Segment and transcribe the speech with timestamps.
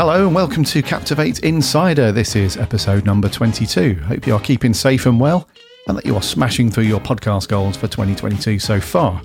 [0.00, 2.10] Hello and welcome to Captivate Insider.
[2.10, 3.96] This is episode number 22.
[3.96, 5.46] Hope you are keeping safe and well
[5.86, 9.20] and that you are smashing through your podcast goals for 2022 so far.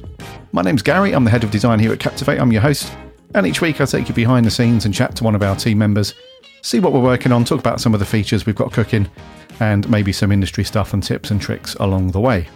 [0.51, 2.41] My name's Gary, I'm the head of design here at Captivate.
[2.41, 2.93] I'm your host,
[3.33, 5.55] and each week I take you behind the scenes and chat to one of our
[5.55, 6.13] team members,
[6.61, 9.09] see what we're working on, talk about some of the features we've got cooking,
[9.61, 12.49] and maybe some industry stuff and tips and tricks along the way.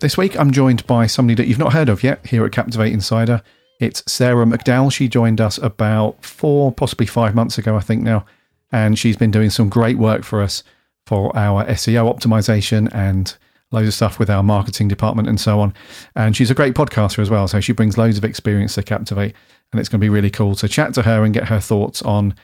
[0.00, 2.92] This week I'm joined by somebody that you've not heard of yet here at Captivate
[2.92, 3.40] Insider.
[3.80, 4.92] It's Sarah McDowell.
[4.92, 8.26] She joined us about four, possibly five months ago, I think now.
[8.70, 10.62] And she's been doing some great work for us
[11.06, 13.34] for our SEO optimization and
[13.72, 15.72] loads of stuff with our marketing department and so on.
[16.14, 17.48] And she's a great podcaster as well.
[17.48, 19.34] So she brings loads of experience to Captivate.
[19.72, 22.02] And it's going to be really cool to chat to her and get her thoughts
[22.02, 22.34] on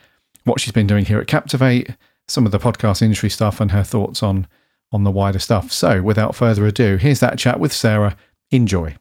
[0.45, 1.89] what she's been doing here at Captivate,
[2.27, 4.47] some of the podcast industry stuff, and her thoughts on,
[4.91, 5.71] on the wider stuff.
[5.71, 8.17] So without further ado, here's that chat with Sarah.
[8.49, 8.95] Enjoy.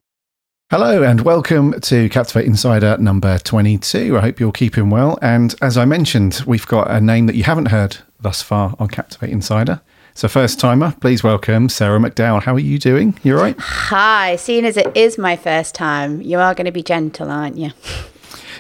[0.69, 4.19] Hello and welcome to Captivate Insider number 22.
[4.19, 5.17] I hope you're keeping well.
[5.23, 8.89] And as I mentioned, we've got a name that you haven't heard thus far on
[8.89, 9.81] Captivate Insider.
[10.15, 12.43] So, first timer, please welcome Sarah McDowell.
[12.43, 13.17] How are you doing?
[13.23, 13.55] You all right?
[13.61, 14.35] Hi.
[14.35, 17.71] Seeing as it is my first time, you are going to be gentle, aren't you?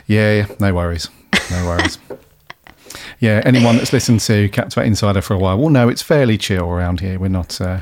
[0.07, 1.09] Yeah, yeah no worries.
[1.51, 1.99] No worries.
[3.19, 6.69] yeah, anyone that's listened to Captivate Insider for a while will know it's fairly chill
[6.69, 7.19] around here.
[7.19, 7.81] We're not, uh,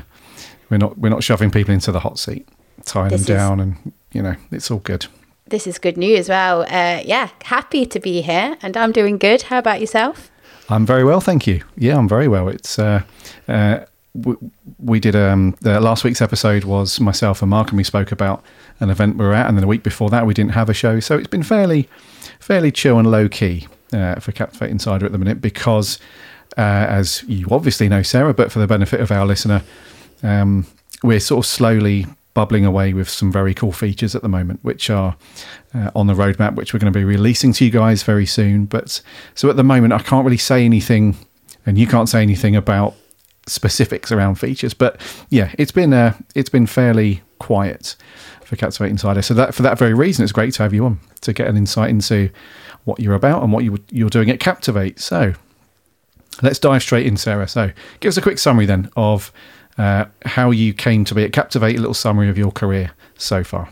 [0.71, 2.49] we're not, we're not shoving people into the hot seat,
[2.85, 5.07] tying This them down, and you know, it's all good.
[5.47, 6.29] This is good news.
[6.29, 9.43] Well, uh, yeah, happy to be here, and I'm doing good.
[9.43, 10.31] How about yourself?
[10.69, 11.61] I'm very well, thank you.
[11.77, 12.47] Yeah, I'm very well.
[12.47, 13.03] It's uh,
[13.47, 13.79] uh,
[14.13, 14.35] we,
[14.79, 18.43] we did um, the last week's episode was myself and Mark, and we spoke about
[18.79, 20.73] an event we were at, and then the week before that we didn't have a
[20.73, 21.87] show, so it's been fairly
[22.39, 25.99] fairly chill and low key uh, for Captivate Insider at the minute because,
[26.57, 29.61] uh, as you obviously know, Sarah, but for the benefit of our listener,
[30.23, 30.65] um,
[31.03, 34.91] we're sort of slowly bubbling away with some very cool features at the moment, which
[34.91, 35.15] are
[35.73, 38.65] uh, on the roadmap, which we're going to be releasing to you guys very soon.
[38.65, 39.01] But
[39.33, 41.17] so at the moment, I can't really say anything,
[41.65, 42.93] and you can't say anything about
[43.47, 44.75] specifics around features.
[44.75, 47.95] But yeah, it's been uh, it's been fairly quiet
[48.43, 49.21] for Captivate Insider.
[49.23, 51.57] So that for that very reason, it's great to have you on to get an
[51.57, 52.29] insight into
[52.83, 54.99] what you're about and what you, you're doing at Captivate.
[54.99, 55.33] So
[56.41, 57.47] let's dive straight in, Sarah.
[57.47, 59.31] So give us a quick summary then of
[59.77, 63.43] uh, how you came to be at Captivate, a little summary of your career so
[63.43, 63.69] far.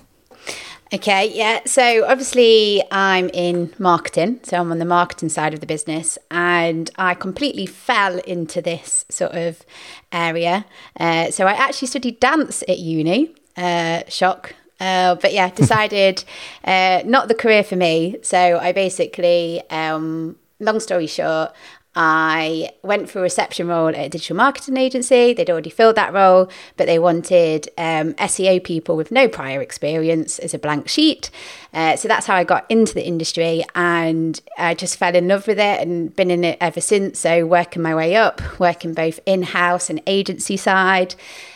[0.93, 1.61] Okay, yeah.
[1.65, 6.91] So obviously, I'm in marketing, so I'm on the marketing side of the business, and
[6.97, 9.65] I completely fell into this sort of
[10.11, 10.65] area.
[10.99, 13.33] Uh, so I actually studied dance at uni.
[13.57, 14.55] Uh, shock.
[14.79, 16.23] Uh, but yeah, decided
[16.63, 18.17] uh, not the career for me.
[18.21, 21.53] So I basically, um, long story short,
[21.95, 25.33] I went for a reception role at a digital marketing agency.
[25.33, 30.39] They'd already filled that role, but they wanted um, SEO people with no prior experience
[30.39, 31.29] as a blank sheet.
[31.73, 35.47] Uh, so that's how I got into the industry, and I just fell in love
[35.47, 37.19] with it and been in it ever since.
[37.19, 41.15] So working my way up, working both in house and agency side.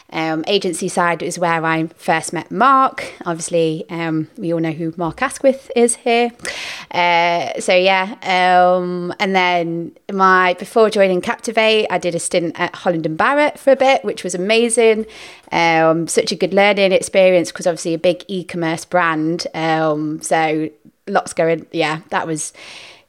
[0.09, 3.11] Um, agency side is where I first met Mark.
[3.25, 6.31] Obviously, um, we all know who Mark Asquith is here.
[6.91, 12.73] Uh, so yeah, um, and then my before joining Captivate, I did a stint at
[12.73, 15.05] Holland and Barrett for a bit, which was amazing.
[15.52, 19.47] Um, such a good learning experience because obviously a big e-commerce brand.
[19.53, 20.69] Um, so
[21.08, 21.66] lots going.
[21.72, 22.53] Yeah, that was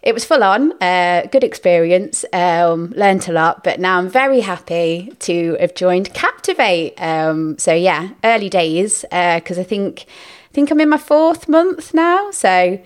[0.00, 4.40] it was full on, uh, good experience, um, learned a lot, but now I'm very
[4.40, 6.94] happy to have joined Captivate.
[7.02, 10.06] Um, so yeah, early days because I think
[10.50, 12.30] I think I'm in my fourth month now.
[12.30, 12.80] So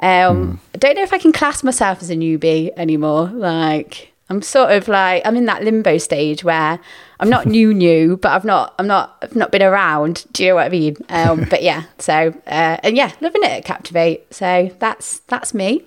[0.00, 3.26] um, I don't know if I can class myself as a newbie anymore.
[3.28, 6.78] Like I'm sort of like I'm in that limbo stage where
[7.18, 10.26] I'm not new new, but I've not I'm not I've not been around.
[10.32, 10.96] Do you know what I mean?
[11.08, 14.32] Um, but yeah, so uh, and yeah, loving it at Captivate.
[14.32, 15.84] So that's that's me.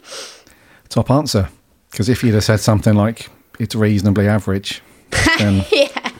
[0.89, 1.49] Top answer.
[1.91, 3.29] Because if you'd have said something like
[3.59, 4.81] it's reasonably average,
[5.37, 6.11] then yeah.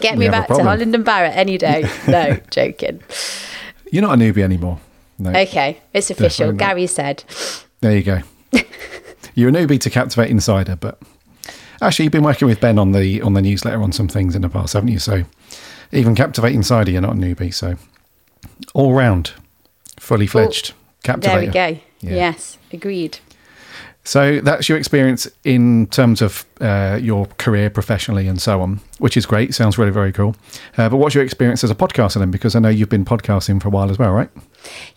[0.00, 0.62] Get me back to.
[0.62, 1.88] Holland and Barrett any day.
[2.08, 3.00] No, joking.
[3.92, 4.80] you're not a newbie anymore.
[5.18, 5.30] No.
[5.30, 6.52] Okay, it's official.
[6.52, 6.68] Definitely not.
[6.68, 7.24] Gary said.
[7.80, 8.20] There you go.
[9.34, 11.00] You're a newbie to Captivate Insider, but
[11.82, 14.42] actually you've been working with Ben on the on the newsletter on some things in
[14.42, 14.98] the past, haven't you?
[14.98, 15.24] So
[15.92, 17.52] even Captivate Insider, you're not a newbie.
[17.52, 17.76] So
[18.74, 19.32] all round,
[19.98, 21.50] fully fledged Captivating.
[21.50, 21.80] There we go.
[22.00, 22.14] Yeah.
[22.14, 23.18] Yes, agreed.
[24.04, 29.16] So that's your experience in terms of uh, your career professionally and so on, which
[29.16, 29.54] is great.
[29.54, 30.34] Sounds really, very cool.
[30.76, 32.32] Uh, but what's your experience as a podcaster then?
[32.32, 34.28] Because I know you've been podcasting for a while as well, right?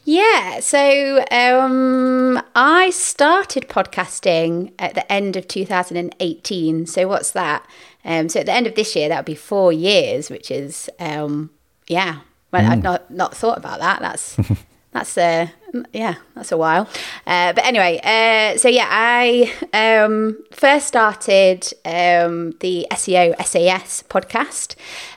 [0.06, 6.88] Yeah, so um, I started podcasting at the end of 2018.
[6.88, 7.68] So what's that?
[8.04, 10.90] Um, so at the end of this year, that would be four years, which is
[11.00, 11.52] um,
[11.88, 12.22] yeah.
[12.52, 14.00] Well, I've not not thought about that.
[14.00, 14.38] That's
[14.92, 15.48] that's uh,
[15.92, 16.88] Yeah, that's a while.
[17.26, 24.76] Uh, but anyway, uh, so yeah, I um, first started um, the SEO SAS podcast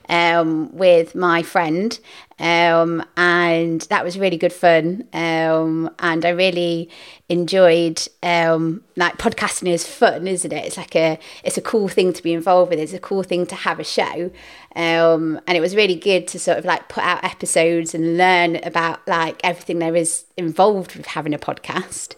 [0.09, 1.99] um, with my friend,
[2.39, 5.07] um, and that was really good fun.
[5.13, 6.89] Um, and I really
[7.29, 10.65] enjoyed um, like podcasting is fun, isn't it?
[10.65, 12.79] It's like a it's a cool thing to be involved with.
[12.79, 14.31] It's a cool thing to have a show,
[14.73, 19.07] and it was really good to sort of like put out episodes and learn about
[19.07, 22.15] like everything there is involved with having a podcast.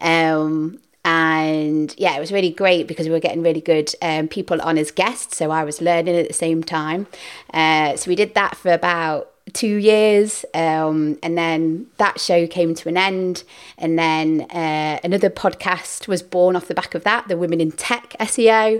[0.00, 4.60] Um, and yeah, it was really great because we were getting really good um, people
[4.60, 5.38] on as guests.
[5.38, 7.06] So I was learning at the same time.
[7.54, 12.74] Uh, so we did that for about two years um, and then that show came
[12.74, 13.44] to an end
[13.78, 17.72] and then uh, another podcast was born off the back of that the women in
[17.72, 18.78] tech seo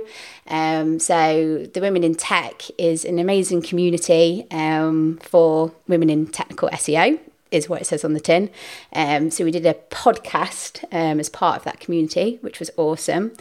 [0.49, 6.69] um, so the women in tech is an amazing community um, for women in technical
[6.71, 7.19] seo
[7.51, 8.51] is what it says on the tin.
[8.93, 13.33] Um, so we did a podcast um, as part of that community, which was awesome.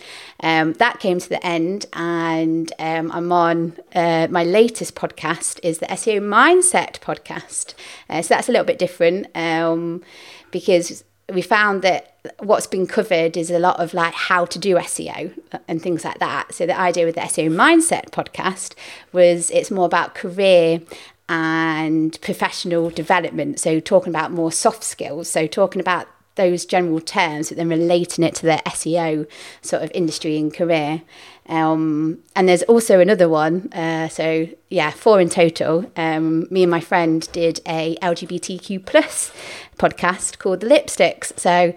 [0.41, 5.79] Um, that came to the end, and um, I'm on uh, my latest podcast is
[5.79, 7.73] the SEO Mindset podcast.
[8.09, 10.03] Uh, so that's a little bit different um,
[10.51, 14.75] because we found that what's been covered is a lot of like how to do
[14.75, 15.31] SEO
[15.67, 16.53] and things like that.
[16.53, 18.75] So the idea with the SEO Mindset podcast
[19.11, 20.81] was it's more about career
[21.29, 23.59] and professional development.
[23.59, 25.29] So, talking about more soft skills.
[25.29, 26.07] So, talking about
[26.37, 29.27] those general terms, but then relating it to the SEO
[29.61, 31.01] sort of industry and career.
[31.47, 33.71] Um, and there's also another one.
[33.73, 35.91] Uh, so yeah, four in total.
[35.97, 39.31] Um, me and my friend did a LGBTQ plus
[39.77, 41.37] podcast called The Lipsticks.
[41.37, 41.73] So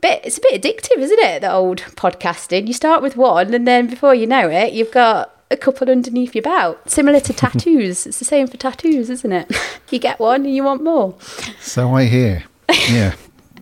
[0.00, 1.40] bit it's a bit addictive, isn't it?
[1.40, 2.66] The old podcasting.
[2.66, 6.34] You start with one, and then before you know it, you've got a couple underneath
[6.34, 6.78] your belt.
[6.90, 8.06] Similar to tattoos.
[8.06, 9.54] it's the same for tattoos, isn't it?
[9.90, 11.16] you get one and you want more.
[11.60, 12.44] So I hear.
[12.88, 13.14] Yeah.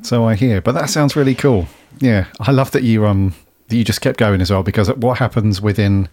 [0.02, 0.60] so I hear.
[0.60, 1.66] But that sounds really cool.
[1.98, 2.26] Yeah.
[2.40, 3.34] I love that you um
[3.68, 6.08] that you just kept going as well because what happens within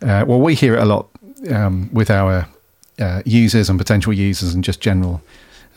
[0.00, 1.08] uh, well we hear it a lot
[1.50, 2.48] um, with our
[2.98, 5.22] uh, users and potential users and just general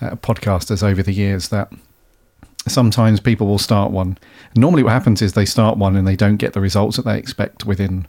[0.01, 1.71] uh, podcasters over the years that
[2.67, 4.17] sometimes people will start one.
[4.55, 7.17] Normally, what happens is they start one and they don't get the results that they
[7.17, 8.07] expect within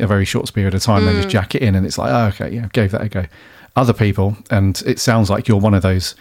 [0.00, 1.02] a very short period of time.
[1.02, 1.06] Mm.
[1.06, 3.26] They just jack it in, and it's like, oh, okay, yeah, gave that a go.
[3.74, 6.14] Other people, and it sounds like you're one of those.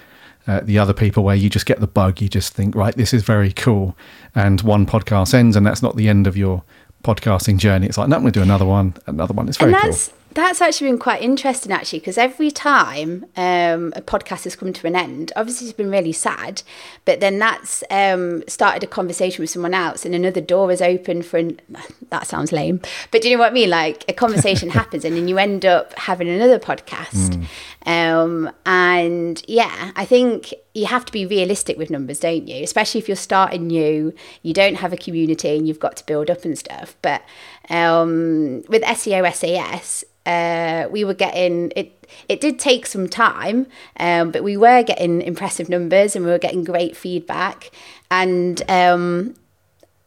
[0.47, 3.13] Uh, the other people where you just get the bug, you just think, right, this
[3.13, 3.95] is very cool,
[4.33, 6.63] and one podcast ends, and that's not the end of your
[7.03, 7.85] podcasting journey.
[7.85, 9.47] It's like, no, I'm going to do another one, another one.
[9.47, 14.45] It's very cool that's actually been quite interesting, actually, because every time um, a podcast
[14.45, 16.63] has come to an end, obviously it's been really sad,
[17.05, 21.21] but then that's um, started a conversation with someone else, and another door is open
[21.21, 21.37] for.
[21.37, 21.59] An,
[22.09, 22.81] that sounds lame,
[23.11, 23.69] but do you know what I mean?
[23.69, 27.35] Like a conversation happens, and then you end up having another podcast.
[27.35, 27.45] Mm.
[27.85, 32.63] Um, and yeah, I think you have to be realistic with numbers, don't you?
[32.63, 34.13] Especially if you're starting new,
[34.43, 36.95] you don't have a community, and you've got to build up and stuff.
[37.01, 37.23] But
[37.69, 41.97] um, with SEO SAS, uh, we were getting it.
[42.27, 46.39] It did take some time, um, but we were getting impressive numbers and we were
[46.39, 47.71] getting great feedback.
[48.09, 49.35] And um,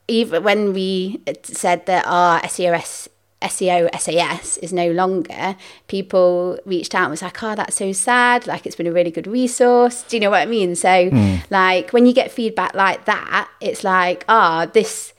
[0.06, 3.08] even when we said that our SEO
[3.42, 5.56] SEO SAS is no longer,
[5.86, 8.46] people reached out and was like, oh, that's so sad.
[8.46, 10.02] Like, it's been a really good resource.
[10.04, 10.74] Do you know what I mean?
[10.74, 11.42] So, mm.
[11.50, 15.12] like, when you get feedback like that, it's like, ah, oh, this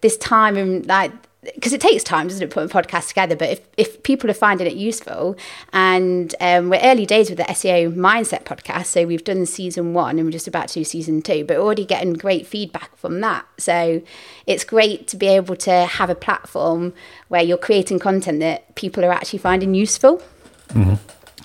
[0.00, 1.12] this time and like
[1.54, 3.36] because it takes time, doesn't it, putting podcasts together?
[3.36, 5.36] But if, if people are finding it useful,
[5.72, 10.18] and um, we're early days with the SEO Mindset podcast, so we've done season one
[10.18, 13.46] and we're just about to do season two, but already getting great feedback from that.
[13.58, 14.02] So
[14.46, 16.92] it's great to be able to have a platform
[17.28, 20.22] where you're creating content that people are actually finding useful.
[20.68, 20.94] Mm-hmm.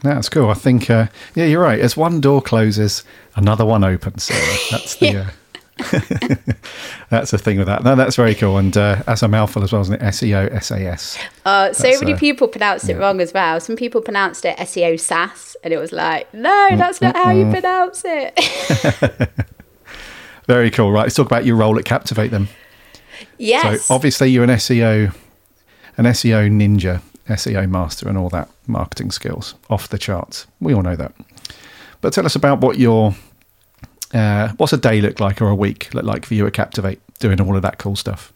[0.03, 0.49] That's cool.
[0.49, 1.79] I think, uh, yeah, you're right.
[1.79, 3.03] As one door closes,
[3.35, 4.23] another one opens.
[4.23, 4.33] So
[4.69, 5.05] that's the.
[5.07, 5.19] yeah.
[5.27, 5.29] uh,
[7.09, 7.83] that's the thing with that.
[7.83, 8.57] No, that's very cool.
[8.57, 10.01] And uh, that's a mouthful as well, isn't it?
[10.01, 11.17] SEO SAS.
[11.45, 12.99] Uh, so many uh, people pronounced it yeah.
[12.99, 13.59] wrong as well.
[13.59, 17.49] Some people pronounced it SEO SAS, and it was like, no, that's not how you
[17.49, 19.29] pronounce it.
[20.47, 20.91] very cool.
[20.91, 22.47] Right, let's talk about your role at Captivate then.
[23.37, 23.85] Yes.
[23.85, 25.13] So obviously you're an SEO,
[25.97, 30.45] an SEO ninja, SEO master, and all that marketing skills off the charts.
[30.59, 31.13] We all know that.
[32.01, 33.15] But tell us about what your
[34.13, 36.99] uh, what's a day look like or a week look like for you at Captivate
[37.19, 38.31] doing all of that cool stuff?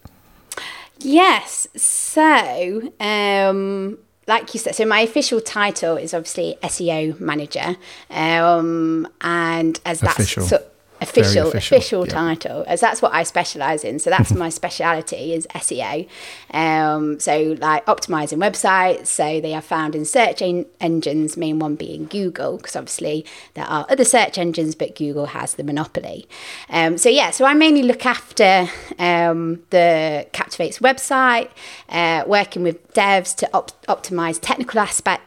[1.00, 1.68] Yes.
[1.76, 7.78] So, um, like you said, so my official title is obviously SEO manager,
[8.10, 10.44] um, and as that's official.
[10.44, 10.64] So,
[11.02, 12.14] official official, official, yeah.
[12.14, 14.00] title as that's what I specialize in.
[14.00, 16.08] So that's my speciality is SEO.
[16.52, 19.08] Um, so like optimizing websites.
[19.08, 23.66] So they are found in search en- engines, main one being Google, because obviously there
[23.66, 26.28] are other search engines, but Google has the monopoly.
[26.70, 31.50] Um, so yeah, so I mainly look after um, the Captivate's website,
[31.90, 35.27] uh, working with devs to op- optimize technical aspect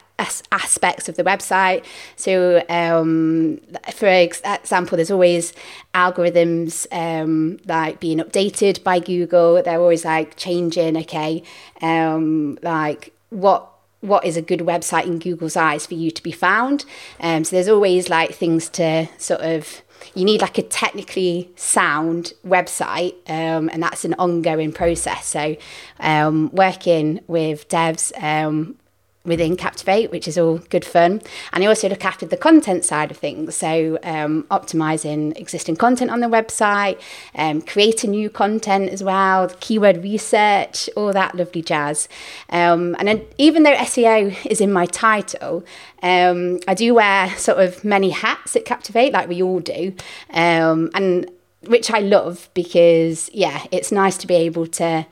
[0.51, 1.83] aspects of the website.
[2.15, 3.59] So, um,
[3.93, 5.53] for ex- example, there's always
[5.93, 9.61] algorithms um, like being updated by Google.
[9.63, 10.97] They're always like changing.
[10.97, 11.43] Okay,
[11.81, 16.31] um, like what what is a good website in Google's eyes for you to be
[16.31, 16.85] found.
[17.19, 19.83] Um, so there's always like things to sort of
[20.15, 25.55] you need like a technically sound website um, and that's an ongoing process so
[25.99, 28.75] um, working with devs um,
[29.23, 31.21] within Captivate, which is all good fun.
[31.53, 33.55] And I also look after the content side of things.
[33.55, 36.99] So, um, optimizing existing content on the website,
[37.35, 42.09] um, creating new content as well, keyword research, all that lovely jazz.
[42.49, 45.63] Um, and then, even though SEO is in my title,
[46.01, 49.93] um, I do wear sort of many hats at Captivate, like we all do.
[50.31, 51.29] Um, and
[51.67, 55.05] which I love because, yeah, it's nice to be able to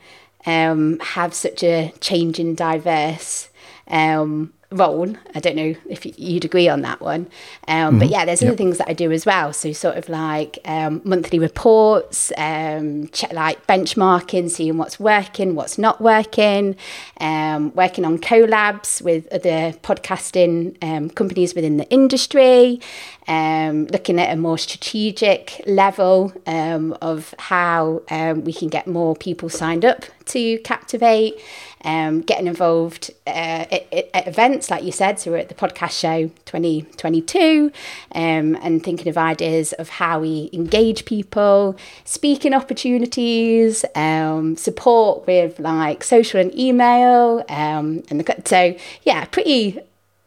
[0.46, 3.49] um, have such a changing, diverse
[3.90, 5.12] um, role.
[5.34, 7.26] I don't know if you'd agree on that one.
[7.66, 8.58] Um, But yeah, there's other Yep.
[8.58, 9.52] things that I do as well.
[9.52, 15.76] So sort of like um, monthly reports, um, check, like benchmarking, seeing what's working, what's
[15.76, 16.76] not working,
[17.20, 22.80] um, working on collabs with other podcasting um, companies within the industry,
[23.26, 29.16] um, looking at a more strategic level um, of how um, we can get more
[29.16, 31.34] people signed up to Captivate,
[31.84, 35.18] um, getting involved uh, at, at- events, like you said.
[35.18, 37.72] So we're at the podcast show 2022
[38.14, 45.58] um, and thinking of ideas of how we engage people, speaking opportunities, um, support with
[45.58, 47.44] like social and email.
[47.48, 49.78] Um, and the, so, yeah, pretty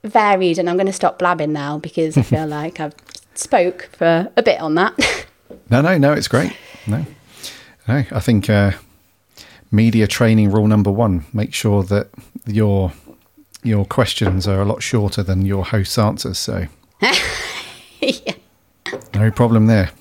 [0.04, 0.58] varied.
[0.58, 2.96] And I'm going to stop blabbing now because I feel like I've
[3.36, 4.94] spoke for a bit on that.
[5.70, 6.56] No, no, no, it's great.
[6.88, 7.06] No,
[7.88, 8.72] no, I think uh,
[9.74, 12.10] media training rule number one: make sure that
[12.46, 12.94] your
[13.64, 16.38] your questions are a lot shorter than your host's answers.
[16.38, 16.68] So,
[18.00, 18.34] yeah.
[19.14, 19.92] no problem there.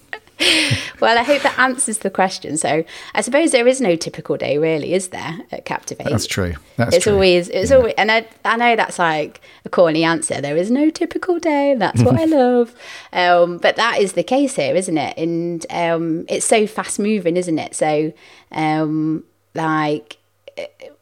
[1.02, 2.56] Well, I hope that answers the question.
[2.56, 6.08] So I suppose there is no typical day, really, is there, at Captivate?
[6.08, 6.54] That's true.
[6.76, 7.14] That's it's true.
[7.14, 10.40] always, it's always, and I, I know that's like a corny answer.
[10.40, 11.74] There is no typical day.
[11.76, 12.72] That's what I love.
[13.12, 15.18] Um, but that is the case here, isn't it?
[15.18, 17.74] And um, it's so fast moving, isn't it?
[17.74, 18.12] So,
[18.52, 20.18] um, like,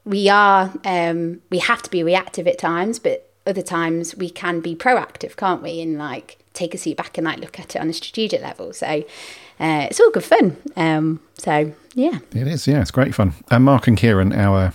[0.05, 4.59] we are, um, we have to be reactive at times, but other times we can
[4.61, 5.81] be proactive, can't we?
[5.81, 8.73] And like take a seat back and like look at it on a strategic level.
[8.73, 10.57] So uh, it's all good fun.
[10.75, 12.19] Um, so yeah.
[12.33, 13.33] It is, yeah, it's great fun.
[13.49, 14.73] And Mark and Kieran, our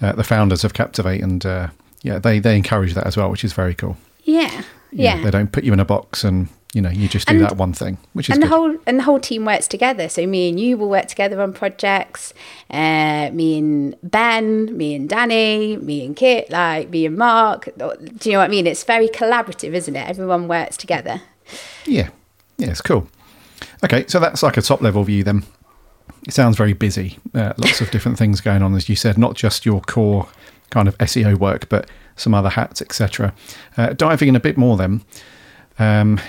[0.00, 1.68] uh, the founders of Captivate, and uh,
[2.02, 3.96] yeah, they they encourage that as well, which is very cool.
[4.24, 4.62] Yeah.
[4.90, 5.22] Yeah, Yeah.
[5.24, 7.56] they don't put you in a box and you know you just do And- that
[7.56, 8.54] one thing, which is and the good.
[8.54, 10.08] whole and the whole team works together.
[10.08, 12.34] So me and you will work together on projects.
[12.70, 17.70] Uh, me and Ben, me and Danny, me and Kit, like me and Mark.
[17.76, 17.84] Do
[18.24, 18.66] you know what I mean?
[18.66, 20.08] It's very collaborative, isn't it?
[20.08, 21.22] Everyone works together.
[21.86, 22.10] Yeah,
[22.58, 23.08] yeah, it's cool.
[23.84, 25.44] Okay, so that's like a top level view then.
[26.26, 27.18] It sounds very busy.
[27.34, 30.28] Uh, lots of different things going on, as you said, not just your core
[30.70, 33.32] kind of SEO work, but some other hats, etc.
[33.76, 35.00] Uh, diving in a bit more then.
[35.78, 36.20] Um,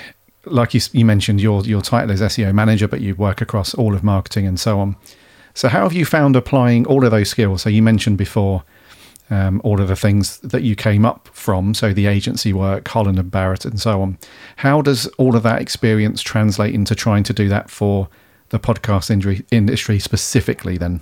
[0.45, 3.93] like you, you mentioned, your your title is SEO manager, but you work across all
[3.93, 4.95] of marketing and so on.
[5.53, 7.63] So, how have you found applying all of those skills?
[7.63, 8.63] So, you mentioned before
[9.29, 13.19] um, all of the things that you came up from, so the agency work, Holland
[13.19, 14.17] and Barrett, and so on.
[14.57, 18.09] How does all of that experience translate into trying to do that for
[18.49, 20.77] the podcast industry, industry specifically?
[20.77, 21.01] Then,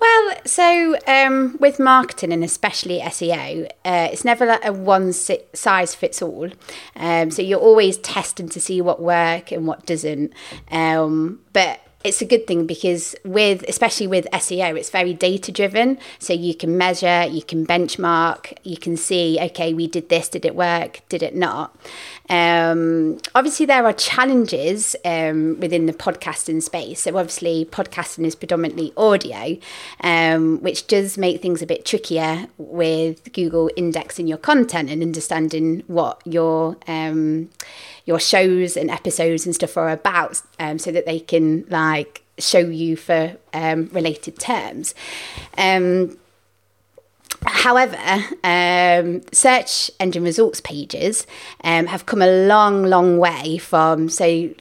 [0.00, 5.42] Well, so um, with marketing and especially SEO, uh, it's never like a one si-
[5.52, 6.50] size fits all.
[6.94, 10.32] Um, so you're always testing to see what work and what doesn't.
[10.70, 15.98] Um, but it's a good thing because with especially with SEO, it's very data driven.
[16.18, 20.44] So you can measure, you can benchmark, you can see, okay, we did this, did
[20.44, 21.76] it work, did it not?
[22.28, 27.02] Um, obviously, there are challenges um, within the podcasting space.
[27.02, 29.56] So, obviously, podcasting is predominantly audio,
[30.00, 35.82] um, which does make things a bit trickier with Google indexing your content and understanding
[35.86, 37.48] what your um,
[38.06, 42.58] your shows and episodes and stuff are about, um, so that they can like show
[42.58, 44.94] you for um, related terms.
[45.58, 46.16] Um,
[47.44, 47.98] However,
[48.42, 51.26] um, search engine results pages
[51.62, 54.54] um, have come a long, long way from, say,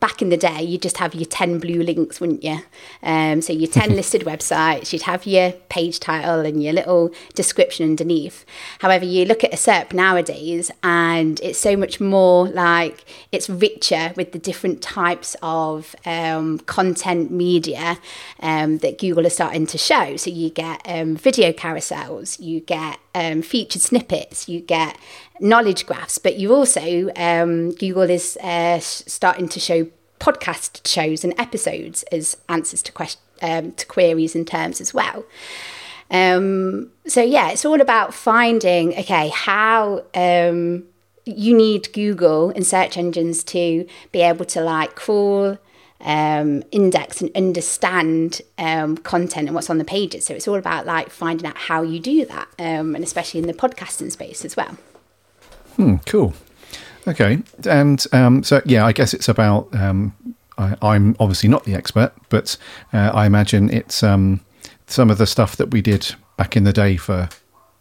[0.00, 2.58] back in the day, you'd just have your 10 blue links, wouldn't you?
[3.02, 7.86] Um, so your 10 listed websites, you'd have your page title and your little description
[7.90, 8.44] underneath.
[8.80, 14.12] However, you look at a SERP nowadays and it's so much more like it's richer
[14.16, 17.98] with the different types of um, content media
[18.40, 20.16] um, that Google is starting to show.
[20.16, 24.98] So you get um, video carousels, you get um, featured snippets, you get
[25.40, 29.86] knowledge graphs, but you also, um, Google is uh, starting to show
[30.20, 33.20] podcast shows and episodes as answers to questions.
[33.42, 35.24] Um, to queries and terms as well.
[36.10, 40.84] Um, so yeah, it's all about finding okay how um,
[41.26, 45.58] you need Google and search engines to be able to like crawl,
[46.04, 50.26] um, index, and understand um, content and what's on the pages.
[50.26, 53.46] So it's all about like finding out how you do that, um, and especially in
[53.46, 54.76] the podcasting space as well.
[55.76, 56.34] Hmm, cool.
[57.08, 59.74] Okay, and um, so yeah, I guess it's about.
[59.74, 60.14] Um,
[60.56, 62.56] I, am obviously not the expert, but
[62.92, 64.40] uh, I imagine it's um,
[64.86, 67.28] some of the stuff that we did back in the day for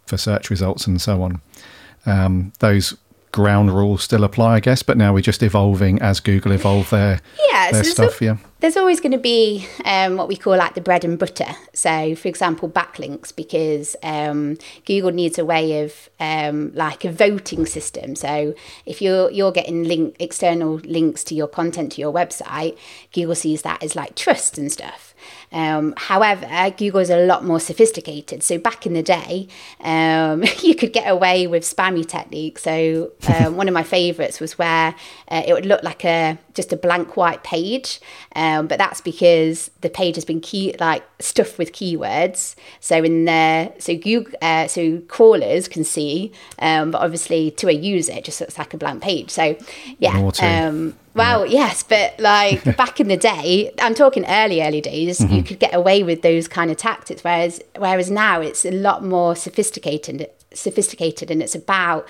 [0.07, 2.51] for search results and so on.
[2.59, 2.97] Those
[3.33, 7.19] ground rules still apply, I guess, but now we're just evolving as Google evolve their,
[7.51, 8.21] yeah, their so stuff.
[8.21, 11.53] yeah there's always going to be um, what we call like the bread and butter.
[11.73, 17.65] So, for example, backlinks, because um, Google needs a way of um, like a voting
[17.65, 18.15] system.
[18.15, 18.55] So,
[18.85, 22.77] if you're you're getting link external links to your content to your website,
[23.11, 25.13] Google sees that as like trust and stuff.
[25.51, 28.43] Um, however, Google is a lot more sophisticated.
[28.43, 29.47] So back in the day,
[29.81, 32.63] um, you could get away with spammy techniques.
[32.63, 34.95] So um, one of my favourites was where
[35.29, 37.99] uh, it would look like a just a blank white page,
[38.35, 42.55] um, but that's because the page has been key like stuffed with keywords.
[42.79, 47.73] So in there, so Google uh, so crawlers can see, um, but obviously to a
[47.73, 49.29] user it just looks like a blank page.
[49.29, 49.55] So
[49.99, 50.31] yeah.
[50.41, 51.67] Um, well, yeah.
[51.67, 55.33] yes, but like back in the day, I'm talking early, early days, mm-hmm.
[55.33, 57.23] you could get away with those kind of tactics.
[57.23, 62.07] Whereas, whereas now it's a lot more sophisticated, sophisticated, and it's about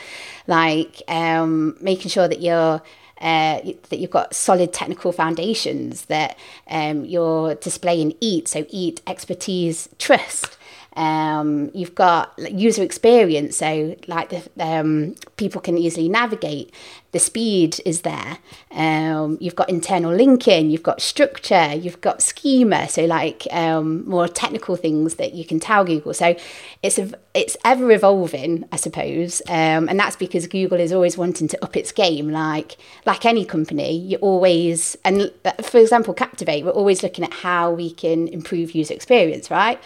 [0.48, 2.82] like um, making sure that you're
[3.24, 6.38] uh, that you've got solid technical foundations, that
[6.70, 10.58] um, you're displaying EAT, so EAT, expertise, trust.
[10.96, 16.74] Um, you've got user experience, so like the um, people can easily navigate.
[17.12, 18.40] The speed is there.
[18.72, 20.72] Um, you've got internal linking.
[20.72, 21.74] You've got structure.
[21.76, 22.90] You've got schema.
[22.90, 26.14] So like um, more technical things that you can tell Google.
[26.16, 26.36] So
[26.82, 31.48] it's a, it's ever evolving, I suppose, um, and that's because Google is always wanting
[31.50, 32.30] to up its game.
[32.30, 37.72] Like like any company, you're always and for example, Captivate, we're always looking at how
[37.72, 39.80] we can improve user experience, right?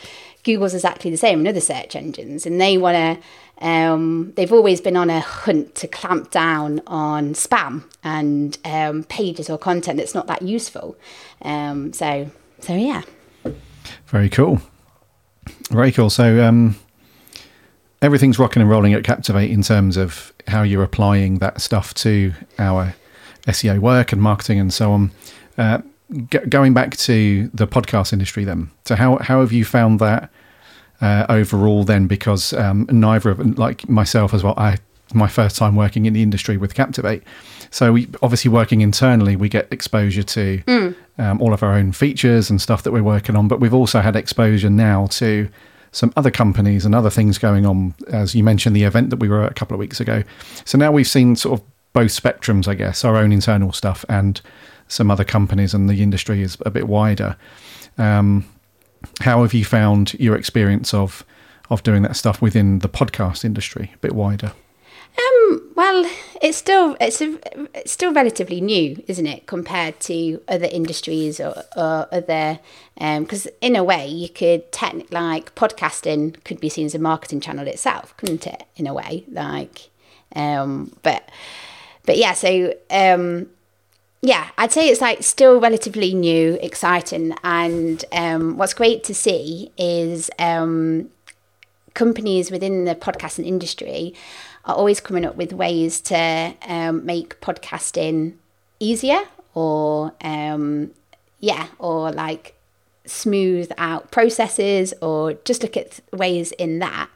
[0.48, 3.66] Google's exactly the same and other search engines, and they want to.
[3.66, 9.50] Um, they've always been on a hunt to clamp down on spam and um, pages
[9.50, 10.96] or content that's not that useful.
[11.42, 12.30] Um, so,
[12.60, 13.02] so yeah.
[14.06, 14.62] Very cool.
[15.70, 16.12] Very cool.
[16.12, 16.78] So, um,
[18.02, 22.34] everything's rocking and rolling at Captivate in terms of how you're applying that stuff to
[22.60, 22.96] our
[23.48, 25.12] SEO work and marketing and so on.
[25.58, 25.82] Uh,
[26.30, 30.32] going back to the podcast industry, then, so how how have you found that
[31.02, 31.84] uh, overall?
[31.84, 34.78] Then, because um, neither of like myself as well, I
[35.14, 37.24] my first time working in the industry with Captivate.
[37.70, 40.96] So we obviously working internally, we get exposure to mm.
[41.18, 44.02] um, all of our own features and stuff that we're working on, but we've also
[44.02, 45.50] had exposure now to
[45.92, 47.94] some other companies and other things going on.
[48.10, 50.24] As you mentioned, the event that we were at a couple of weeks ago.
[50.66, 54.40] So now we've seen sort of both spectrums, I guess, our own internal stuff and
[54.88, 57.36] some other companies, and the industry is a bit wider.
[57.98, 58.46] Um,
[59.22, 61.26] how have you found your experience of
[61.70, 64.54] of doing that stuff within the podcast industry a bit wider?
[65.18, 66.10] Um, well,
[66.42, 67.38] it's still it's, a,
[67.76, 72.60] it's still relatively new, isn't it, compared to other industries or, or other
[72.96, 77.00] because um, in a way you could technically like podcasting could be seen as a
[77.00, 78.64] marketing channel itself, couldn't it?
[78.76, 79.90] In a way, like,
[80.36, 81.28] um, but
[82.06, 83.50] but yeah, so um,
[84.22, 89.72] yeah, I'd say it's like still relatively new, exciting, and um, what's great to see
[89.78, 91.10] is um,
[91.94, 94.14] companies within the podcasting industry
[94.66, 98.34] are always coming up with ways to um, make podcasting
[98.80, 99.20] easier
[99.54, 100.92] or um,
[101.40, 102.57] yeah, or like
[103.08, 107.10] smooth out processes or just look at ways in that.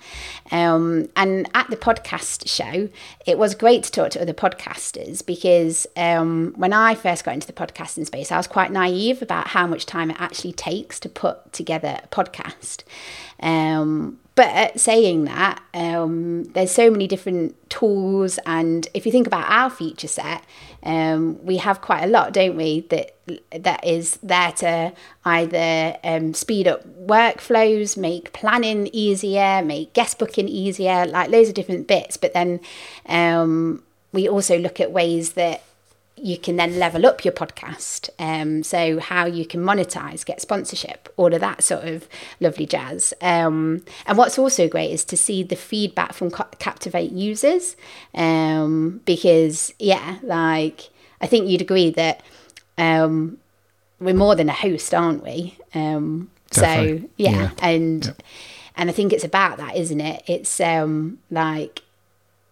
[0.52, 2.90] Um, and at the podcast show,
[3.26, 7.48] it was great to talk to other podcasters because um, when I first got into
[7.48, 11.10] the podcasting space, I was quite naive about how much time it actually takes to
[11.10, 12.84] put together a podcast.
[13.42, 19.50] Um, but saying that, um, there's so many different tools, and if you think about
[19.50, 20.44] our feature set,
[20.84, 22.82] um, we have quite a lot, don't we?
[22.82, 23.16] That
[23.52, 24.94] that is there to
[25.26, 31.56] either um, speed up workflows, make planning easier, make guest booking easier, like loads of
[31.56, 32.16] different bits.
[32.18, 32.62] But then
[33.08, 35.62] um, we also look at ways that
[36.22, 38.10] you can then level up your podcast.
[38.20, 42.08] Um, so how you can monetize, get sponsorship, all of that sort of
[42.40, 43.14] lovely jazz.
[43.22, 47.76] Um, and what's also great is to see the feedback from Captivate users,
[48.14, 52.22] um, because yeah, like I think you'd agree that
[52.78, 53.38] um,
[54.00, 55.58] we're more than a host, aren't we?
[55.74, 58.24] Um, so yeah, yeah, and yep.
[58.76, 60.24] and I think it's about that, isn't it?
[60.28, 61.82] It's um, like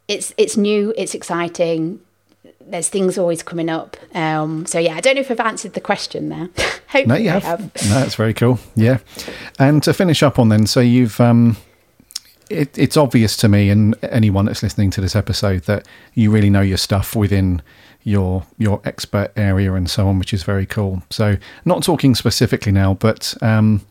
[0.07, 2.01] it's it's new, it's exciting
[2.61, 3.97] there's things always coming up.
[4.15, 6.49] Um, so yeah, I don't know if I've answered the question there.
[6.87, 7.43] Hope no, you have.
[7.43, 7.59] have.
[7.59, 8.59] No, that's very cool.
[8.75, 8.99] Yeah,
[9.57, 11.19] and to finish up on then, so you've.
[11.19, 11.57] Um,
[12.49, 16.49] it, it's obvious to me and anyone that's listening to this episode that you really
[16.49, 17.61] know your stuff within
[18.03, 21.03] your your expert area and so on, which is very cool.
[21.09, 23.85] So, not talking specifically now, but um,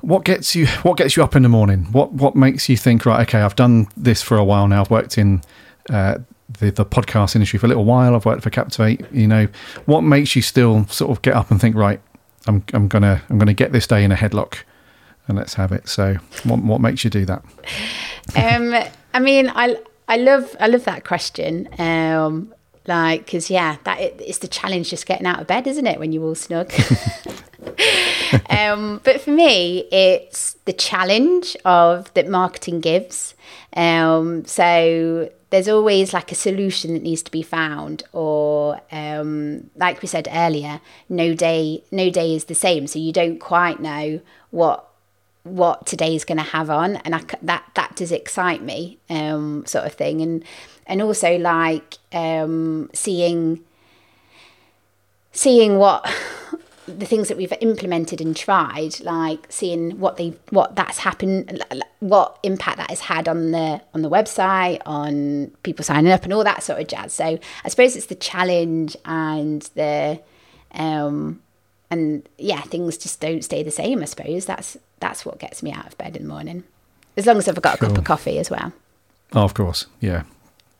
[0.00, 1.86] what gets you what gets you up in the morning?
[1.92, 3.26] What what makes you think right?
[3.28, 4.82] Okay, I've done this for a while now.
[4.82, 5.42] I've worked in
[5.88, 6.18] uh,
[6.58, 8.14] the, the podcast industry for a little while.
[8.14, 9.04] I've worked for Captivate.
[9.12, 9.48] You know,
[9.86, 12.00] what makes you still sort of get up and think, right,
[12.46, 14.58] I'm I'm gonna I'm gonna get this day in a headlock,
[15.28, 15.88] and let's have it.
[15.88, 17.42] So, what what makes you do that?
[18.36, 18.74] um,
[19.14, 19.76] I mean, I
[20.08, 21.68] I love I love that question.
[21.78, 22.54] Um,
[22.86, 26.00] like, because yeah, that it, it's the challenge just getting out of bed, isn't it?
[26.00, 26.72] When you're all snug.
[28.50, 33.34] um, but for me, it's the challenge of that marketing gives.
[33.74, 40.00] Um, so there's always like a solution that needs to be found or um, like
[40.00, 44.20] we said earlier no day no day is the same so you don't quite know
[44.50, 44.88] what
[45.42, 49.64] what today is going to have on and I, that that does excite me um,
[49.66, 50.44] sort of thing and
[50.86, 53.60] and also like um, seeing
[55.32, 56.08] seeing what
[56.98, 61.64] the things that we've implemented and tried, like seeing what they what that's happened,
[62.00, 66.32] what impact that has had on the on the website, on people signing up, and
[66.32, 67.12] all that sort of jazz.
[67.12, 70.20] So I suppose it's the challenge and the
[70.72, 71.40] um
[71.90, 74.02] and yeah, things just don't stay the same.
[74.02, 76.64] I suppose that's that's what gets me out of bed in the morning,
[77.16, 78.72] as long as I've got a cup of coffee as well.
[79.32, 80.24] Oh, of course, yeah,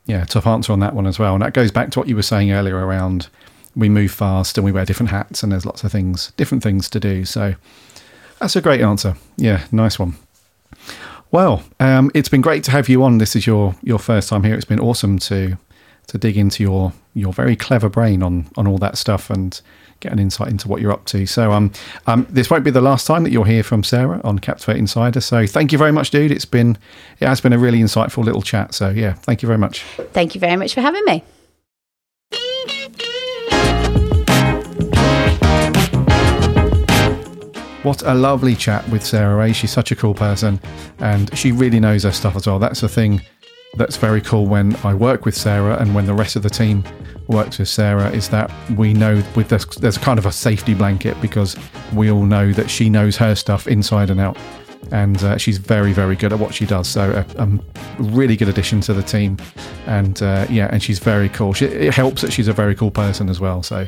[0.05, 0.25] yeah.
[0.25, 2.21] Tough answer on that one as well, and that goes back to what you were
[2.21, 3.27] saying earlier around
[3.75, 6.89] we move fast and we wear different hats and there's lots of things, different things
[6.89, 7.25] to do.
[7.25, 7.55] So
[8.39, 9.15] that's a great answer.
[9.37, 10.15] Yeah, nice one.
[11.31, 13.17] Well, um, it's been great to have you on.
[13.17, 14.55] This is your your first time here.
[14.55, 15.57] It's been awesome to
[16.07, 19.61] to dig into your your very clever brain on on all that stuff and
[20.01, 21.25] get an insight into what you're up to.
[21.25, 21.71] So um,
[22.07, 25.21] um this won't be the last time that you'll hear from Sarah on Captivate Insider.
[25.21, 26.31] So thank you very much, dude.
[26.31, 26.77] It's been
[27.19, 28.73] it has been a really insightful little chat.
[28.73, 29.83] So yeah, thank you very much.
[30.11, 31.23] Thank you very much for having me.
[37.83, 39.53] What a lovely chat with Sarah Ray.
[39.53, 40.59] She's such a cool person
[40.99, 42.59] and she really knows her stuff as well.
[42.59, 43.21] That's the thing
[43.73, 46.83] that's very cool when I work with Sarah and when the rest of the team
[47.27, 51.19] works with Sarah is that we know with this, there's kind of a safety blanket
[51.21, 51.55] because
[51.95, 54.37] we all know that she knows her stuff inside and out.
[54.91, 56.87] And uh, she's very, very good at what she does.
[56.87, 59.37] So, a, uh, a really good addition to the team.
[59.85, 61.53] And uh, yeah, and she's very cool.
[61.53, 63.63] She, it helps that she's a very cool person as well.
[63.63, 63.87] So,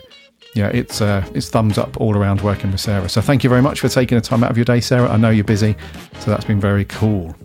[0.53, 3.09] yeah, it's uh, it's thumbs up all around working with Sarah.
[3.09, 5.09] So thank you very much for taking the time out of your day, Sarah.
[5.09, 5.75] I know you're busy,
[6.19, 7.35] so that's been very cool.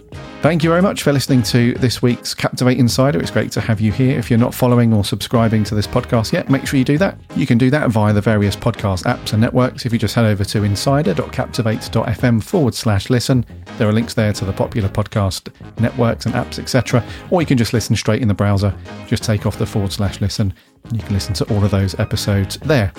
[0.41, 3.19] Thank you very much for listening to this week's Captivate Insider.
[3.19, 4.17] It's great to have you here.
[4.17, 7.19] If you're not following or subscribing to this podcast yet, make sure you do that.
[7.35, 9.85] You can do that via the various podcast apps and networks.
[9.85, 13.45] If you just head over to insider.captivate.fm forward slash listen,
[13.79, 17.05] there are links there to the popular podcast networks and apps, etc.
[17.31, 18.73] Or you can just listen straight in the browser.
[19.09, 20.55] Just take off the forward slash listen
[20.93, 22.93] you can listen to all of those episodes there.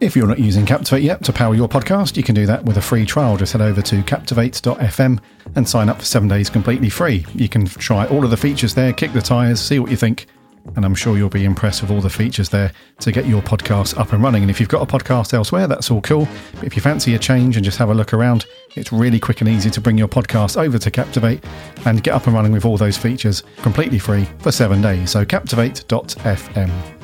[0.00, 2.76] If you're not using Captivate yet to power your podcast, you can do that with
[2.76, 3.36] a free trial.
[3.36, 5.20] Just head over to captivate.fm
[5.54, 7.24] and sign up for seven days completely free.
[7.34, 10.26] You can try all of the features there, kick the tires, see what you think,
[10.74, 13.96] and I'm sure you'll be impressed with all the features there to get your podcast
[13.98, 14.42] up and running.
[14.42, 16.26] And if you've got a podcast elsewhere, that's all cool.
[16.54, 19.40] But if you fancy a change and just have a look around, it's really quick
[19.40, 21.44] and easy to bring your podcast over to Captivate
[21.84, 25.10] and get up and running with all those features completely free for seven days.
[25.10, 26.95] So captivate.fm.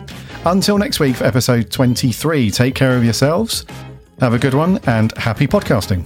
[0.44, 3.64] Until next week for episode 23, take care of yourselves,
[4.18, 6.05] have a good one, and happy podcasting.